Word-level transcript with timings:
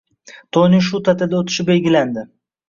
To'yning 0.57 0.81
shu 0.87 1.01
ta'tilda 1.09 1.37
o'tishi 1.43 1.67
belgilandi. 1.69 2.25